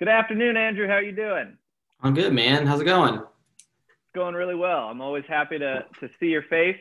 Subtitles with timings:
[0.00, 0.86] Good afternoon, Andrew.
[0.86, 1.58] How are you doing?
[2.02, 2.66] I'm good, man.
[2.66, 3.16] How's it going?
[3.16, 4.88] It's going really well.
[4.88, 6.78] I'm always happy to, to see your face.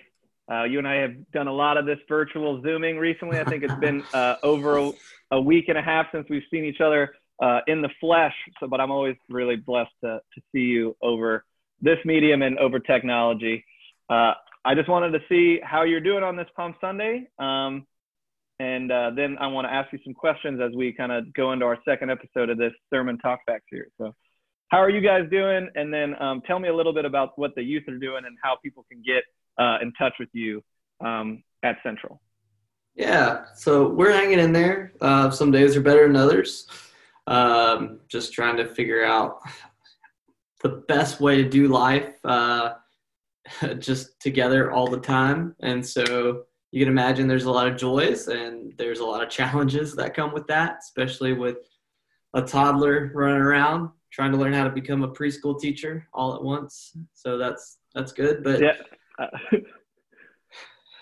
[0.49, 3.37] Uh, you and I have done a lot of this virtual Zooming recently.
[3.37, 4.91] I think it's been uh, over a,
[5.31, 8.33] a, week and a half since we've seen each other uh, in the flesh.
[8.57, 11.43] So, but I'm always really blessed to, to see you over
[11.81, 13.65] this medium and over technology.
[14.09, 14.31] Uh,
[14.63, 17.27] I just wanted to see how you're doing on this Palm Sunday.
[17.37, 17.85] Um,
[18.59, 21.53] and uh, then I want to ask you some questions as we kind of go
[21.53, 23.91] into our second episode of this sermon talkback series.
[23.97, 24.13] So,
[24.67, 25.69] how are you guys doing?
[25.75, 28.37] And then um, tell me a little bit about what the youth are doing and
[28.43, 29.23] how people can get
[29.57, 30.61] uh, in touch with you
[31.03, 32.21] um, at Central.
[32.95, 34.91] Yeah, so we're hanging in there.
[34.99, 36.67] Uh, some days are better than others.
[37.27, 39.39] Um, just trying to figure out
[40.61, 42.73] the best way to do life uh,
[43.79, 45.55] just together all the time.
[45.61, 49.29] And so you can imagine there's a lot of joys and there's a lot of
[49.39, 51.57] challenges that come with that, especially with
[52.33, 56.43] a toddler running around trying to learn how to become a preschool teacher all at
[56.43, 56.95] once.
[57.13, 58.43] So that's that's good.
[58.43, 58.73] But yeah,
[59.19, 59.27] uh,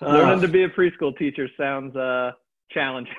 [0.01, 2.31] learning to be a preschool teacher sounds uh,
[2.71, 3.13] challenging.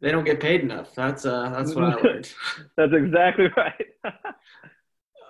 [0.00, 0.94] they don't get paid enough.
[0.94, 2.32] That's uh, that's what I learned.
[2.76, 4.14] that's exactly right.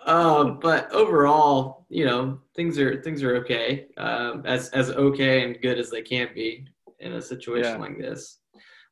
[0.04, 5.60] Uh, but overall, you know, things are things are okay, um, as as okay and
[5.60, 6.66] good as they can be
[7.00, 7.78] in a situation yeah.
[7.78, 8.38] like this.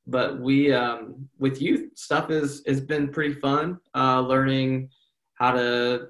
[0.06, 3.78] But we, um, with youth stuff, is has been pretty fun.
[3.94, 4.90] Uh, learning
[5.34, 6.08] how to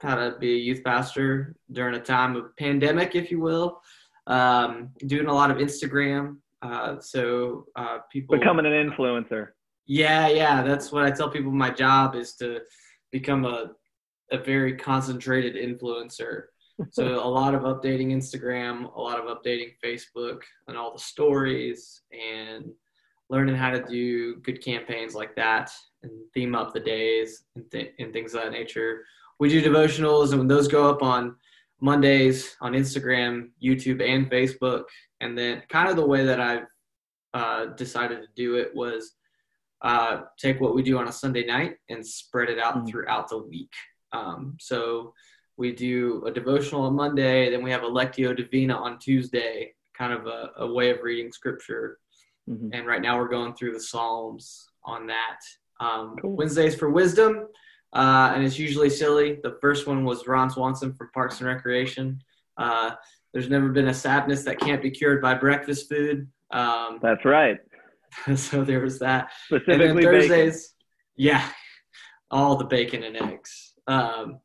[0.00, 3.80] how to be a youth pastor during a time of pandemic, if you will.
[4.26, 9.48] Um, doing a lot of Instagram, uh, so uh, people becoming an influencer.
[9.86, 11.52] Yeah, yeah, that's what I tell people.
[11.52, 12.60] My job is to
[13.10, 13.72] become a
[14.30, 16.44] a very concentrated influencer.
[16.90, 22.02] so a lot of updating Instagram, a lot of updating Facebook, and all the stories,
[22.12, 22.70] and
[23.28, 25.70] learning how to do good campaigns like that,
[26.02, 29.04] and theme up the days and, th- and things of that nature.
[29.38, 31.36] We do devotionals, and when those go up on
[31.80, 34.84] Mondays on Instagram, YouTube, and Facebook,
[35.20, 36.66] and then kind of the way that I've
[37.32, 39.14] uh, decided to do it was
[39.82, 42.86] uh, take what we do on a Sunday night and spread it out mm-hmm.
[42.86, 43.72] throughout the week.
[44.12, 45.14] Um, so
[45.56, 50.12] we do a devotional on Monday, then we have a Lectio Divina on Tuesday, kind
[50.12, 51.98] of a, a way of reading scripture.
[52.48, 52.70] Mm-hmm.
[52.72, 55.38] And right now we're going through the Psalms on that.
[55.78, 56.36] Um, cool.
[56.36, 57.46] Wednesdays for wisdom,
[57.92, 59.38] uh, and it's usually silly.
[59.42, 62.20] The first one was Ron Swanson from Parks and Recreation.
[62.56, 62.92] Uh,
[63.32, 66.28] there's never been a sadness that can't be cured by breakfast food.
[66.50, 67.58] Um, That's right.
[68.34, 69.30] so there was that.
[69.46, 70.28] Specifically Thursdays,
[70.68, 70.74] bacon.
[71.16, 71.48] yeah,
[72.30, 73.69] all the bacon and eggs.
[73.86, 74.40] Um,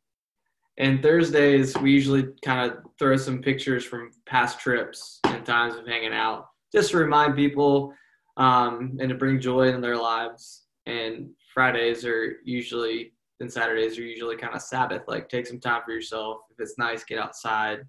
[0.78, 5.86] and Thursdays, we usually kind of throw some pictures from past trips and times of
[5.86, 7.94] hanging out, just to remind people
[8.36, 10.64] um, and to bring joy in their lives.
[10.84, 15.02] And Fridays are usually, and Saturdays are usually kind of Sabbath.
[15.08, 16.40] Like, take some time for yourself.
[16.50, 17.80] If it's nice, get outside.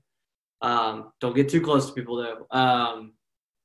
[0.62, 2.58] Um, don't get too close to people, though.
[2.58, 3.14] Um,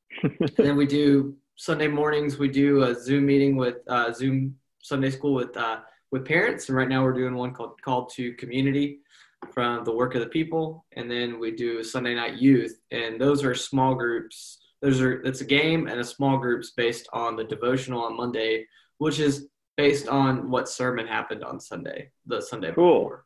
[0.57, 2.39] then we do Sunday mornings.
[2.39, 5.81] We do a Zoom meeting with uh, Zoom Sunday school with uh,
[6.13, 6.69] with parents.
[6.69, 9.01] And right now we're doing one called Call to Community
[9.53, 10.85] from the Work of the People.
[10.93, 12.81] And then we do Sunday Night Youth.
[12.93, 14.59] And those are small groups.
[14.83, 18.67] Those are it's a game and a small groups based on the devotional on Monday,
[18.99, 23.01] which is based on what sermon happened on Sunday, the Sunday cool.
[23.01, 23.25] before.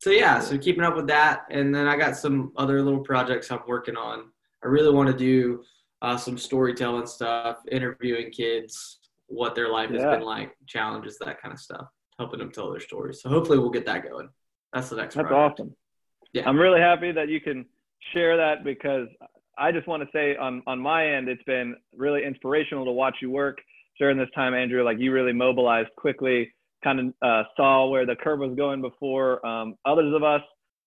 [0.00, 3.50] So yeah, so keeping up with that, and then I got some other little projects
[3.50, 4.30] I'm working on.
[4.62, 5.62] I really want to do
[6.02, 10.00] uh, some storytelling stuff, interviewing kids, what their life yeah.
[10.00, 11.86] has been like, challenges, that kind of stuff,
[12.18, 13.22] helping them tell their stories.
[13.22, 14.28] So hopefully we'll get that going.
[14.72, 15.14] That's the next.
[15.14, 15.60] That's project.
[15.60, 15.76] awesome.
[16.32, 17.64] Yeah, I'm really happy that you can
[18.12, 19.08] share that because
[19.58, 23.16] I just want to say on on my end, it's been really inspirational to watch
[23.22, 23.58] you work
[23.98, 24.84] during this time, Andrew.
[24.84, 26.52] Like you really mobilized quickly,
[26.84, 30.42] kind of uh, saw where the curve was going before um, others of us,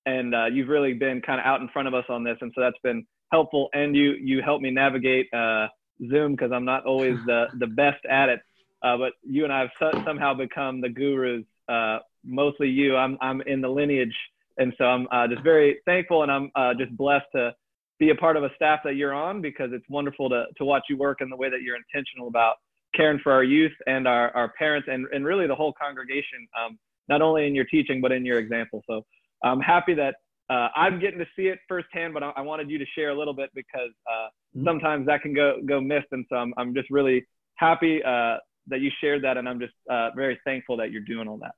[0.06, 2.52] and uh, you've really been kind of out in front of us on this, and
[2.56, 3.70] so that's been helpful.
[3.74, 5.68] And you you helped me navigate uh,
[6.10, 8.42] Zoom because I'm not always the, the best at it.
[8.82, 11.44] Uh, but you and I have so, somehow become the gurus.
[11.68, 12.96] Uh, mostly you.
[12.96, 14.16] I'm I'm in the lineage,
[14.58, 17.54] and so I'm uh, just very thankful, and I'm uh, just blessed to
[18.00, 20.84] be a part of a staff that you're on because it's wonderful to to watch
[20.90, 22.56] you work in the way that you're intentional about
[22.96, 26.48] caring for our youth and our our parents and and really the whole congregation.
[26.60, 26.80] Um,
[27.10, 28.84] not only in your teaching but in your example.
[28.88, 29.04] So
[29.44, 30.16] I'm happy that
[30.50, 33.18] uh, I'm getting to see it firsthand, but I, I, wanted you to share a
[33.18, 34.66] little bit because uh, mm-hmm.
[34.66, 37.26] sometimes that can go go missed, and so I'm, I'm just really
[37.56, 38.38] happy uh,
[38.68, 41.54] that you shared that, and I'm just uh, very thankful that you're doing all that.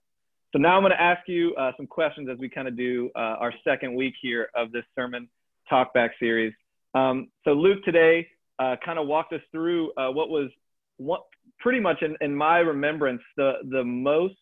[0.51, 3.09] So now I'm going to ask you uh, some questions as we kind of do
[3.15, 5.29] uh, our second week here of this sermon
[5.71, 6.53] talkback series.
[6.93, 8.27] Um, so Luke today
[8.59, 10.49] kind of walked us through what was
[10.97, 11.21] what
[11.59, 14.35] pretty much in, in my remembrance the the most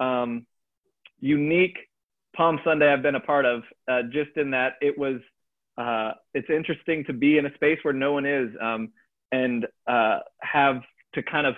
[0.00, 0.46] um,
[1.20, 1.76] unique
[2.34, 3.62] Palm Sunday I've been a part of.
[3.88, 5.20] Uh, just in that it was
[5.76, 8.90] uh, it's interesting to be in a space where no one is um,
[9.32, 10.82] and uh, have
[11.14, 11.54] to kind of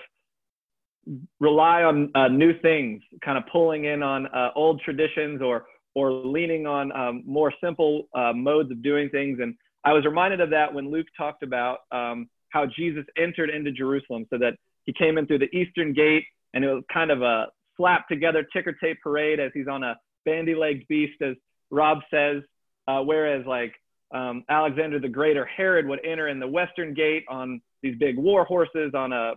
[1.39, 6.13] rely on uh, new things, kind of pulling in on uh, old traditions or or
[6.13, 9.39] leaning on um, more simple uh, modes of doing things.
[9.41, 13.73] And I was reminded of that when Luke talked about um, how Jesus entered into
[13.73, 17.23] Jerusalem, so that he came in through the eastern gate, and it was kind of
[17.23, 17.47] a
[17.77, 19.97] slap together ticker tape parade as he's on a
[20.27, 21.37] bandy-legged beast, as
[21.71, 22.43] Rob says.
[22.87, 23.73] Uh, whereas like
[24.15, 28.17] um, Alexander the Great or Herod would enter in the western gate on these big
[28.17, 29.35] war horses on a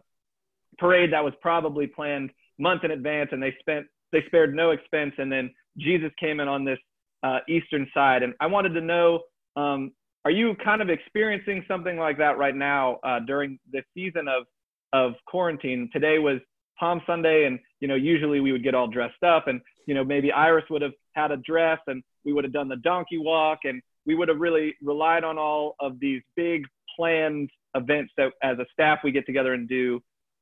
[0.77, 5.13] parade that was probably planned months in advance, and they spent they spared no expense.
[5.17, 6.79] And then Jesus came in on this
[7.23, 9.21] uh, eastern side, and I wanted to know.
[9.55, 9.91] Um,
[10.25, 14.45] are you kind of experiencing something like that right now uh, during the season of
[14.93, 15.89] of quarantine?
[15.91, 16.39] Today was
[16.79, 20.03] Palm Sunday, and you know usually we would get all dressed up, and you know
[20.03, 23.61] maybe Iris would have had a dress, and we would have done the donkey walk,
[23.63, 26.63] and we would have really relied on all of these big
[26.95, 29.99] planned events that as a staff we get together and do.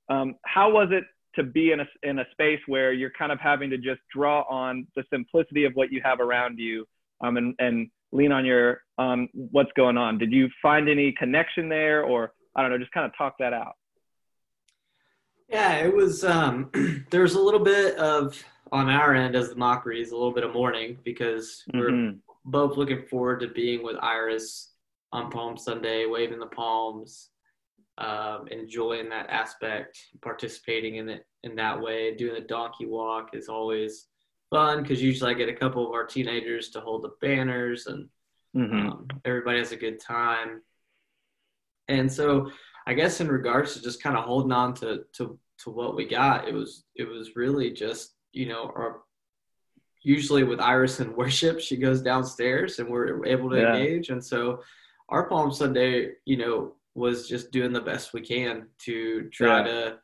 [0.10, 1.06] Um, how was it
[1.36, 4.42] to be in a, in a space where you're kind of having to just draw
[4.50, 6.86] on the simplicity of what you have around you
[7.22, 10.18] um, and, and lean on your um, what's going on?
[10.18, 13.54] Did you find any connection there or I don't know, just kind of talk that
[13.54, 13.76] out?
[15.48, 16.70] Yeah, it was, um,
[17.12, 20.44] there was a little bit of, on our end as the mockeries, a little bit
[20.44, 22.18] of mourning because we're mm-hmm.
[22.46, 24.74] both looking forward to being with Iris
[25.12, 27.30] on Palm Sunday, waving the palms,
[27.98, 32.16] um, enjoying that aspect, participating in it in that way.
[32.16, 34.08] Doing the donkey walk is always
[34.50, 38.08] fun because usually I get a couple of our teenagers to hold the banners and
[38.56, 38.90] mm-hmm.
[38.90, 40.62] um, everybody has a good time.
[41.88, 42.52] And so,
[42.86, 46.06] I guess in regards to just kind of holding on to to to what we
[46.06, 49.02] got, it was it was really just you know our
[50.08, 53.76] usually with Iris in worship, she goes downstairs and we're able to yeah.
[53.76, 54.10] engage.
[54.10, 54.62] And so
[55.10, 59.64] our Palm Sunday, you know, was just doing the best we can to try yeah.
[59.64, 60.00] to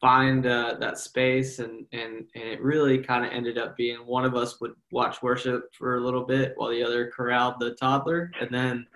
[0.00, 4.24] find uh, that space and and and it really kind of ended up being one
[4.24, 8.30] of us would watch worship for a little bit while the other corralled the toddler
[8.40, 8.86] and then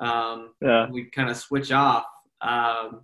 [0.00, 0.88] um, yeah.
[0.90, 2.04] we kind of switch off
[2.40, 3.02] um,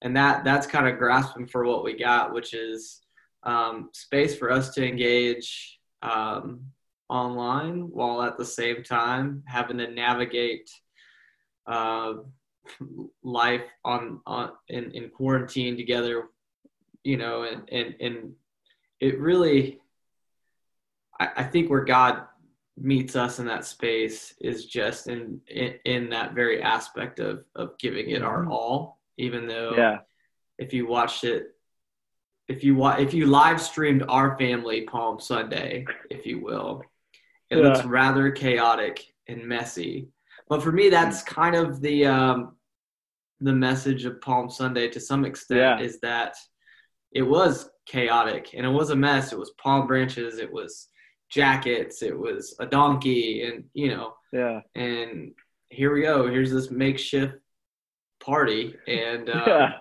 [0.00, 3.02] and that that's kind of grasping for what we got which is
[3.42, 6.60] um, space for us to engage um,
[7.08, 10.70] online while at the same time having to navigate
[11.66, 12.14] uh,
[13.22, 16.24] life on on in, in quarantine together
[17.04, 18.32] you know and and and
[19.00, 19.80] it really
[21.18, 22.24] I, I think where god
[22.76, 27.78] meets us in that space is just in, in in that very aspect of of
[27.78, 28.52] giving it our mm-hmm.
[28.52, 29.98] all even though yeah
[30.58, 31.54] if you watched it
[32.48, 36.82] if you wa- if you live streamed our family palm sunday if you will
[37.50, 37.62] it yeah.
[37.62, 40.08] looks rather chaotic and messy
[40.48, 42.56] but for me that's kind of the um
[43.40, 45.80] the message of Palm Sunday to some extent yeah.
[45.80, 46.36] is that
[47.12, 49.32] it was chaotic and it was a mess.
[49.32, 50.88] It was palm branches, it was
[51.30, 54.60] jackets, it was a donkey, and you know, yeah.
[54.74, 55.32] And
[55.70, 56.28] here we go.
[56.28, 57.34] Here's this makeshift
[58.20, 59.72] party, and uh, yeah.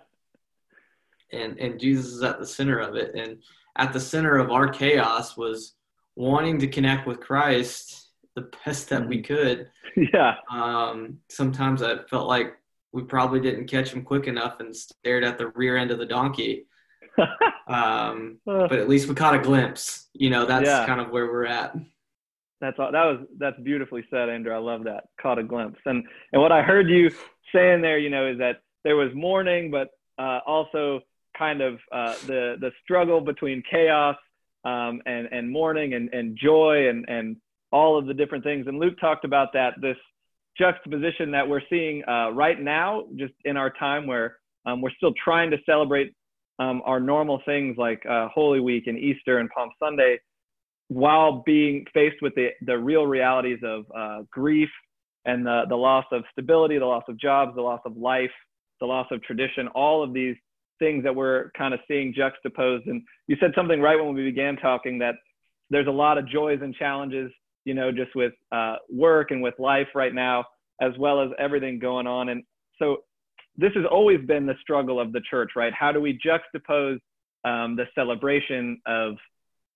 [1.31, 3.41] And and Jesus is at the center of it, and
[3.77, 5.73] at the center of our chaos was
[6.15, 9.33] wanting to connect with Christ the best that we mm-hmm.
[9.33, 9.69] could.
[10.13, 10.35] Yeah.
[10.51, 12.53] Um, sometimes I felt like
[12.91, 16.05] we probably didn't catch him quick enough and stared at the rear end of the
[16.05, 16.67] donkey.
[17.67, 20.07] um, but at least we caught a glimpse.
[20.13, 20.85] You know, that's yeah.
[20.85, 21.75] kind of where we're at.
[22.61, 24.53] That's all, that was that's beautifully said, Andrew.
[24.53, 25.05] I love that.
[25.19, 27.09] Caught a glimpse, and and what I heard you
[27.53, 31.01] saying there, you know, is that there was mourning, but uh, also
[31.37, 34.15] kind of uh, the the struggle between chaos
[34.65, 37.37] um, and and mourning and and joy and and
[37.71, 38.65] all of the different things.
[38.67, 39.97] And Luke talked about that this
[40.57, 45.13] juxtaposition that we're seeing uh, right now, just in our time where um, we're still
[45.23, 46.13] trying to celebrate
[46.59, 50.19] um, our normal things like uh, Holy Week and Easter and Palm Sunday,
[50.87, 54.69] while being faced with the, the real realities of uh, grief
[55.25, 58.31] and the, the loss of stability, the loss of jobs, the loss of life,
[58.79, 60.35] the loss of tradition, all of these
[60.79, 62.87] things that we're kind of seeing juxtaposed.
[62.87, 65.15] And you said something right when we began talking that
[65.69, 67.31] there's a lot of joys and challenges
[67.67, 70.45] you know, just with uh, work and with life right now,
[70.81, 72.29] as well as everything going on.
[72.29, 72.43] And
[72.79, 72.99] so
[73.57, 75.73] this has always been the struggle of the church, right?
[75.73, 76.99] How do we juxtapose
[77.43, 79.15] um, the celebration of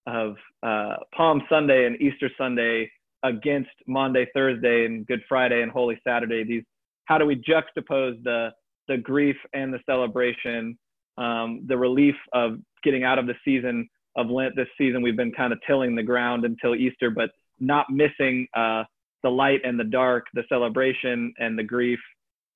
[0.07, 2.89] of uh, Palm Sunday and Easter Sunday
[3.23, 6.45] against Maundy, Thursday, and Good Friday and Holy Saturday?
[6.45, 6.63] These
[7.05, 8.51] how do we juxtapose the
[8.87, 10.77] the grief and the celebration
[11.21, 15.01] um, the relief of getting out of the season of Lent this season.
[15.01, 18.83] We've been kind of tilling the ground until Easter, but not missing uh,
[19.23, 21.99] the light and the dark, the celebration and the grief,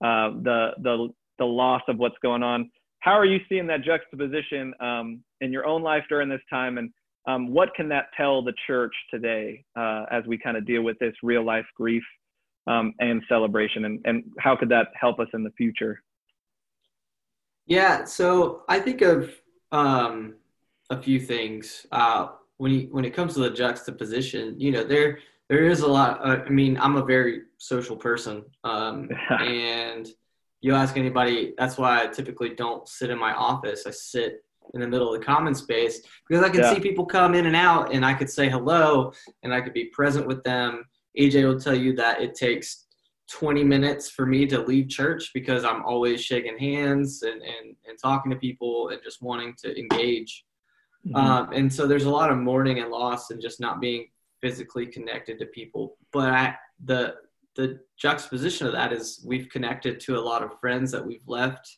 [0.03, 2.69] uh, the the the loss of what's going on.
[2.99, 6.89] How are you seeing that juxtaposition um, in your own life during this time, and
[7.27, 10.97] um, what can that tell the church today uh, as we kind of deal with
[10.99, 12.03] this real life grief
[12.67, 16.01] um, and celebration, and, and how could that help us in the future?
[17.67, 19.31] Yeah, so I think of
[19.71, 20.35] um,
[20.89, 24.59] a few things uh, when you, when it comes to the juxtaposition.
[24.59, 25.19] You know, there
[25.49, 26.25] there is a lot.
[26.25, 30.07] Uh, I mean, I'm a very social person, um, and
[30.61, 31.53] you ask anybody.
[31.57, 33.85] That's why I typically don't sit in my office.
[33.87, 34.43] I sit
[34.73, 36.73] in the middle of the common space because I can yeah.
[36.73, 39.11] see people come in and out, and I could say hello,
[39.43, 40.85] and I could be present with them.
[41.19, 42.84] AJ will tell you that it takes
[43.31, 47.97] 20 minutes for me to leave church because I'm always shaking hands and, and, and
[48.01, 50.45] talking to people and just wanting to engage.
[51.05, 51.15] Mm-hmm.
[51.15, 54.07] Um, and so there's a lot of mourning and loss and just not being
[54.41, 55.97] physically connected to people.
[56.11, 57.15] But I, the
[57.55, 61.77] the juxtaposition of that is we've connected to a lot of friends that we've left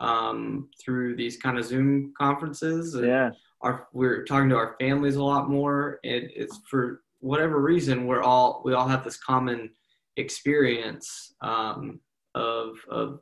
[0.00, 2.96] um, through these kind of Zoom conferences.
[3.00, 3.30] yeah.
[3.60, 6.00] Our, we're talking to our families a lot more.
[6.02, 9.70] And it's for whatever reason, we're all, we all have this common
[10.16, 12.00] experience um,
[12.34, 13.20] of, of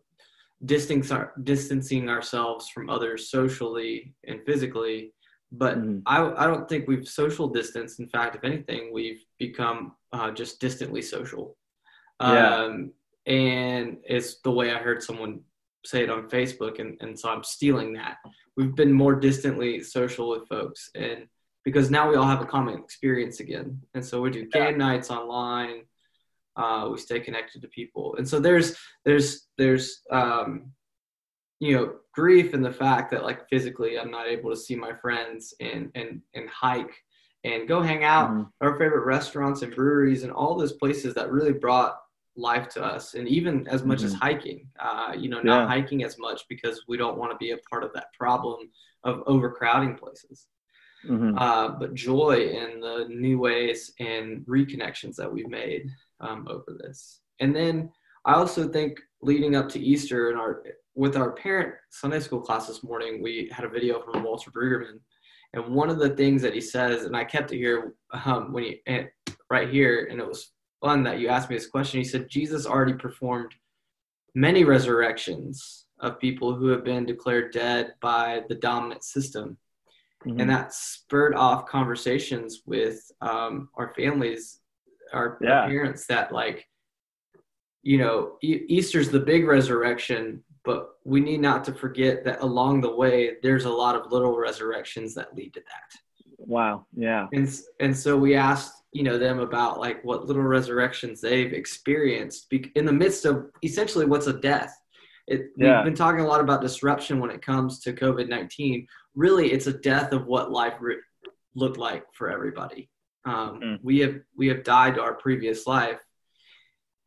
[0.64, 5.12] distancing, distancing ourselves from others socially and physically
[5.52, 6.00] but mm-hmm.
[6.06, 8.00] I, I don't think we've social distanced.
[8.00, 11.56] In fact, if anything, we've become uh, just distantly social.
[12.20, 12.54] Yeah.
[12.54, 12.92] Um,
[13.26, 15.40] and it's the way I heard someone
[15.84, 18.18] say it on Facebook, and, and so I'm stealing that.
[18.56, 21.26] We've been more distantly social with folks, and
[21.64, 24.76] because now we all have a common experience again, and so we do game yeah.
[24.76, 25.82] nights online.
[26.60, 30.72] Uh, we stay connected to people, and so there's there's there's um,
[31.60, 34.92] you know grief in the fact that like physically i'm not able to see my
[34.94, 36.94] friends and and and hike
[37.44, 38.42] and go hang out mm-hmm.
[38.60, 41.96] our favorite restaurants and breweries and all those places that really brought
[42.36, 44.06] life to us and even as much mm-hmm.
[44.06, 45.68] as hiking uh, you know not yeah.
[45.68, 48.70] hiking as much because we don't want to be a part of that problem
[49.04, 50.46] of overcrowding places
[51.06, 51.36] mm-hmm.
[51.36, 55.90] uh, but joy in the new ways and reconnections that we've made
[56.20, 57.90] um, over this and then
[58.24, 60.62] i also think leading up to easter and our
[60.94, 65.00] with our parent Sunday school class this morning, we had a video from Walter Brueggemann,
[65.52, 68.64] and one of the things that he says, and I kept it here um, when
[68.64, 68.82] he
[69.50, 72.00] right here, and it was fun that you asked me this question.
[72.00, 73.52] He said Jesus already performed
[74.34, 79.56] many resurrections of people who have been declared dead by the dominant system.
[80.26, 80.40] Mm-hmm.
[80.40, 84.59] And that spurred off conversations with um, our families,
[85.12, 85.62] our, yeah.
[85.62, 86.66] our, parents, that like,
[87.82, 92.80] you know, e- Easter's the big resurrection, but we need not to forget that along
[92.80, 96.00] the way there's a lot of little resurrections that lead to that.
[96.38, 96.86] Wow.
[96.96, 97.28] Yeah.
[97.32, 97.48] And
[97.80, 102.84] and so we asked you know them about like what little resurrections they've experienced in
[102.84, 104.76] the midst of essentially what's a death.
[105.26, 105.76] It, yeah.
[105.76, 109.72] we've been talking a lot about disruption when it comes to covid-19 really it's a
[109.72, 110.96] death of what life re-
[111.54, 112.90] looked like for everybody
[113.24, 113.78] um, mm.
[113.82, 116.00] we have we have died to our previous life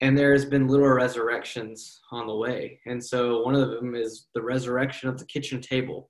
[0.04, 2.78] and there has been little resurrections on the way.
[2.86, 6.10] And so one of them is the resurrection of the kitchen table,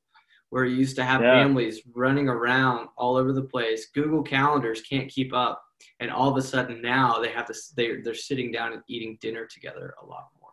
[0.49, 1.31] where you used to have yeah.
[1.31, 3.89] families running around all over the place.
[3.93, 5.63] Google calendars can't keep up,
[5.99, 9.15] and all of a sudden now they have to they're they're sitting down and eating
[9.21, 10.49] dinner together a lot more.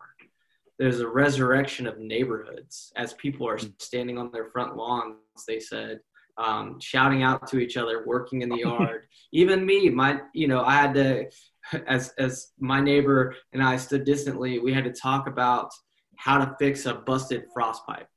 [0.77, 5.15] There's a resurrection of neighborhoods as people are standing on their front lawns.
[5.47, 5.99] They said.
[6.37, 9.03] Um, shouting out to each other, working in the yard.
[9.31, 11.25] Even me, my, you know, I had to
[11.87, 15.71] as as my neighbor and I stood distantly, we had to talk about
[16.15, 18.07] how to fix a busted frost pipe.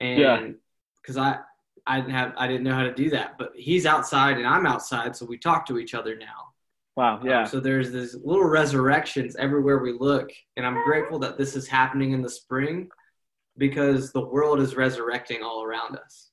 [0.00, 0.56] And
[1.02, 1.38] because I
[1.86, 4.66] I didn't have I didn't know how to do that, but he's outside and I'm
[4.66, 6.48] outside, so we talk to each other now.
[6.96, 7.40] Wow, um, yeah.
[7.42, 11.66] Um, so there's this little resurrections everywhere we look, and I'm grateful that this is
[11.66, 12.88] happening in the spring
[13.56, 16.30] because the world is resurrecting all around us.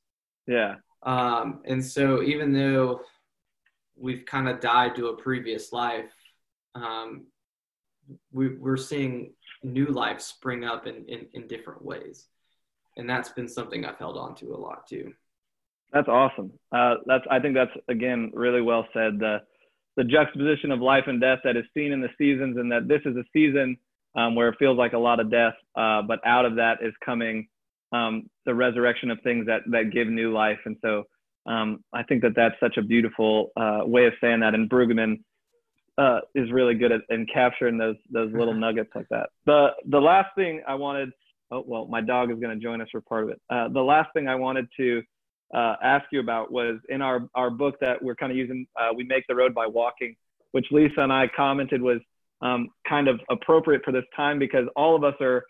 [0.48, 0.76] Yeah.
[1.08, 3.00] Um, and so even though
[3.96, 6.12] we've kind of died to a previous life,
[6.76, 7.28] um,
[8.32, 9.34] we, we're seeing
[9.64, 12.28] new life spring up in, in, in different ways.
[12.98, 15.14] And that's been something I've held on to a lot too.
[15.94, 16.52] That's awesome.
[16.76, 19.20] Uh, that's I think that's again really well said.
[19.20, 19.38] The
[19.96, 23.02] the juxtaposition of life and death that is seen in the seasons, and that this
[23.06, 23.78] is a season
[24.16, 26.94] um, where it feels like a lot of death, uh, but out of that is
[27.06, 27.48] coming
[27.92, 30.60] um, the resurrection of things that that give new life.
[30.66, 31.04] And so
[31.46, 34.54] um, I think that that's such a beautiful uh, way of saying that.
[34.54, 35.20] And Brueggemann
[35.98, 39.30] uh, is really good at in capturing those those little nuggets like that.
[39.46, 41.12] The the last thing I wanted
[41.52, 43.42] oh well, my dog is going to join us for part of it.
[43.50, 45.02] Uh, the last thing I wanted to
[45.54, 48.68] uh, ask you about was in our our book that we're kind of using.
[48.80, 50.16] Uh, we make the road by walking,
[50.52, 52.00] which Lisa and I commented was
[52.42, 55.46] um, kind of appropriate for this time because all of us are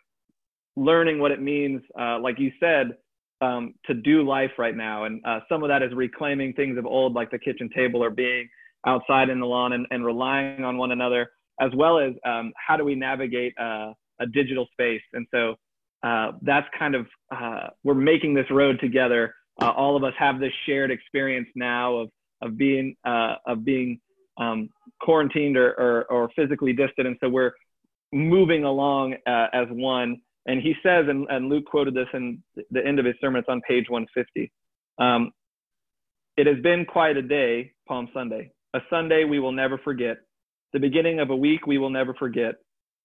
[0.78, 2.96] learning what it means, uh, like you said,
[3.42, 5.06] um, to do life right now.
[5.06, 8.12] And uh, some of that is reclaiming things of old, like the kitchen table, or
[8.12, 8.48] being
[8.86, 12.78] outside in the lawn and, and relying on one another, as well as um, how
[12.78, 15.02] do we navigate uh, a digital space.
[15.14, 15.56] And so
[16.04, 19.34] uh, that's kind of, uh, we're making this road together.
[19.60, 22.10] Uh, all of us have this shared experience now of,
[22.44, 24.00] of being, of being
[24.38, 24.70] um,
[25.02, 27.08] quarantined or, or, or, physically distant.
[27.08, 27.54] And so we're
[28.14, 33.00] moving along as one and he says, and, and Luke quoted this in the end
[33.00, 34.52] of his sermon, it's on page 150.
[34.98, 35.32] Um,
[36.38, 40.18] it has been quite a day, Palm Sunday, a Sunday we will never forget,
[40.74, 42.56] the beginning of a week we will never forget.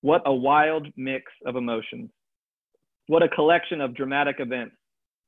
[0.03, 2.11] What a wild mix of emotions.
[3.07, 4.77] What a collection of dramatic events.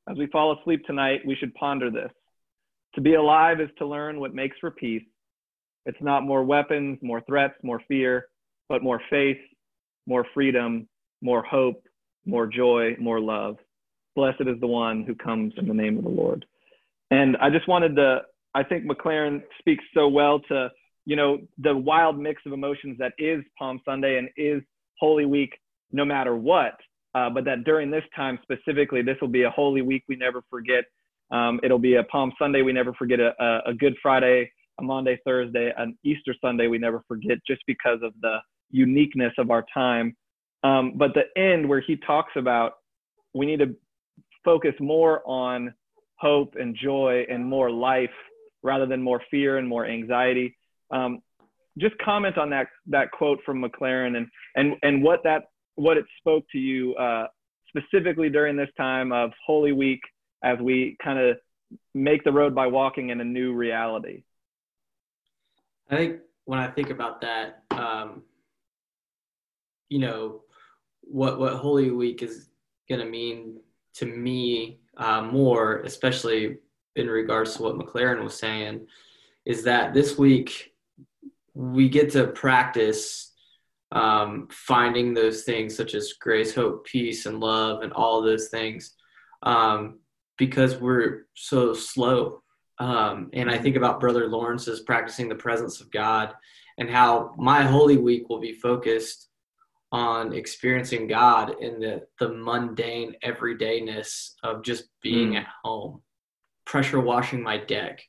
[0.09, 2.11] As we fall asleep tonight, we should ponder this.
[2.95, 5.03] To be alive is to learn what makes for peace.
[5.87, 8.27] It's not more weapons, more threats, more fear,
[8.69, 9.39] but more faith,
[10.07, 10.89] more freedom,
[11.23, 11.83] more hope,
[12.27, 13.57] more joy, more love.
[14.17, 16.45] Blessed is the one who comes in the name of the Lord.
[17.11, 18.23] And I just wanted to,
[18.55, 20.71] I think McLaren speaks so well to,
[21.05, 24.63] you know, the wild mix of emotions that is Palm Sunday and is
[24.99, 25.53] Holy Week,
[25.93, 26.75] no matter what.
[27.15, 30.43] Uh, but that during this time specifically, this will be a Holy Week we never
[30.51, 30.85] forget.
[31.31, 35.19] Um, it'll be a Palm Sunday we never forget, a, a Good Friday, a Maundy,
[35.25, 38.39] Thursday, an Easter Sunday we never forget, just because of the
[38.71, 40.17] uniqueness of our time
[40.65, 42.75] um, but the end where he talks about
[43.35, 43.75] we need to
[44.45, 45.75] focus more on
[46.17, 48.11] hope and joy and more life
[48.63, 50.57] rather than more fear and more anxiety.
[50.91, 51.21] Um,
[51.79, 56.05] just comment on that that quote from McLaren and and and what that what it
[56.19, 57.27] spoke to you uh,
[57.69, 60.01] specifically during this time of Holy Week
[60.43, 61.37] as we kind of
[61.95, 64.23] make the road by walking in a new reality.
[65.91, 68.23] I think when I think about that, um,
[69.89, 70.44] you know,
[71.07, 72.49] what what Holy Week is
[72.89, 73.61] going to mean
[73.95, 76.59] to me uh, more, especially
[76.97, 78.87] in regards to what McLaren was saying,
[79.45, 80.73] is that this week
[81.55, 83.33] we get to practice
[83.93, 88.95] um, finding those things such as grace, hope, peace, and love, and all those things
[89.45, 90.01] um,
[90.37, 92.43] because we're so slow.
[92.79, 96.35] Um, and I think about Brother Lawrence's practicing the presence of God
[96.79, 99.29] and how my Holy Week will be focused
[99.93, 105.39] on experiencing God in the the mundane everydayness of just being mm.
[105.39, 106.03] at home,
[106.65, 108.03] pressure washing my deck,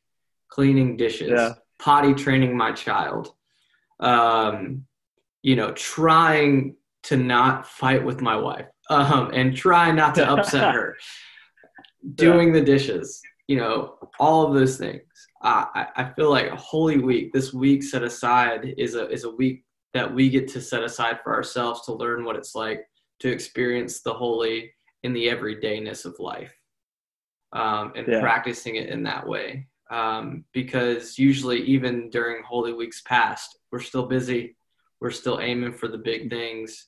[0.50, 1.54] cleaning dishes, yeah.
[1.80, 3.34] potty training my child,
[4.00, 4.86] um,
[5.44, 10.74] you know, trying to not fight with my wife, um, and try not to upset
[10.74, 10.98] her,
[12.16, 12.60] doing yeah.
[12.60, 15.02] the dishes, you know, all of those things.
[15.42, 19.64] I, I feel like Holy Week, this week set aside is a is a week
[19.96, 22.86] that we get to set aside for ourselves to learn what it's like
[23.22, 26.54] to experience the holy in the everydayness of life
[27.54, 28.20] um, and yeah.
[28.20, 29.68] practicing it in that way.
[29.90, 34.58] Um, because usually, even during Holy Weeks past, we're still busy,
[35.00, 36.88] we're still aiming for the big things,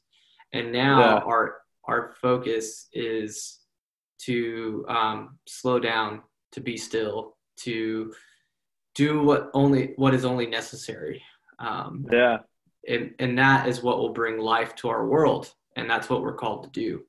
[0.52, 1.16] and now yeah.
[1.20, 3.60] our our focus is
[4.24, 8.14] to um, slow down, to be still, to
[8.96, 11.22] do what only what is only necessary.
[11.60, 12.40] Um, yeah
[12.88, 15.54] and, and that is what will bring life to our world.
[15.76, 17.04] And that's what we're called to do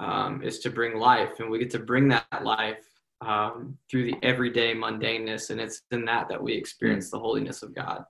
[0.00, 1.38] um, is to bring life.
[1.38, 2.84] And we get to bring that life
[3.20, 5.50] um, through the everyday mundaneness.
[5.50, 8.04] And it's in that that we experience the holiness of god.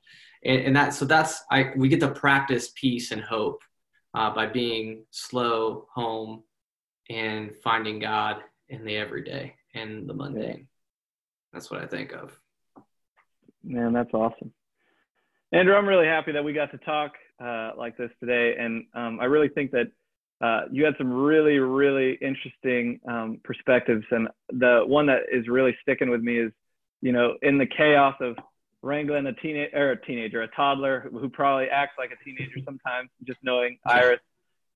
[0.44, 3.62] And, and that so that's i we get to practice peace and hope
[4.14, 6.42] uh, by being slow home
[7.08, 10.68] and finding god in the everyday and the mundane.
[11.52, 12.38] That's what i think of.
[13.64, 14.52] Man that's awesome
[15.52, 19.20] Andrew, I'm really happy that we got to talk uh, like this today, and um,
[19.20, 19.86] I really think that
[20.40, 24.04] uh, you had some really, really interesting um, perspectives.
[24.10, 26.52] And the one that is really sticking with me is,
[27.00, 28.36] you know, in the chaos of
[28.82, 33.08] wrangling a teenager or a teenager, a toddler who probably acts like a teenager sometimes,
[33.24, 34.20] just knowing Iris,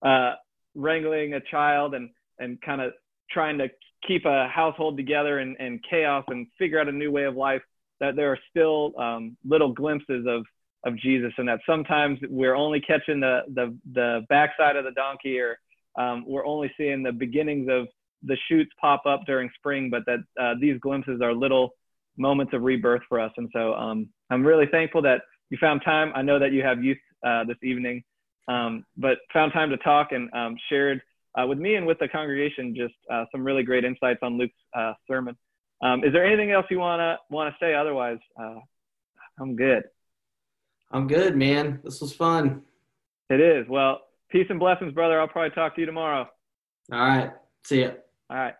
[0.02, 0.34] uh,
[0.74, 2.92] wrangling a child and and kind of
[3.30, 3.68] trying to
[4.06, 7.62] keep a household together and, and chaos and figure out a new way of life.
[7.98, 10.46] That there are still um, little glimpses of
[10.84, 15.38] of Jesus, and that sometimes we're only catching the the the backside of the donkey,
[15.38, 15.58] or
[15.98, 17.86] um, we're only seeing the beginnings of
[18.22, 21.70] the shoots pop up during spring, but that uh, these glimpses are little
[22.16, 23.32] moments of rebirth for us.
[23.36, 26.12] And so um, I'm really thankful that you found time.
[26.14, 28.02] I know that you have youth uh, this evening,
[28.48, 31.00] um, but found time to talk and um, shared
[31.38, 34.54] uh, with me and with the congregation, just uh, some really great insights on Luke's
[34.76, 35.36] uh, sermon.
[35.82, 37.74] Um, is there anything else you wanna wanna say?
[37.74, 38.56] Otherwise, uh,
[39.40, 39.84] I'm good.
[40.90, 41.80] I'm good, man.
[41.84, 42.62] This was fun.
[43.28, 43.66] It is.
[43.68, 45.20] Well, peace and blessings, brother.
[45.20, 46.28] I'll probably talk to you tomorrow.
[46.92, 47.30] All right.
[47.64, 47.90] See ya.
[48.28, 48.54] All right.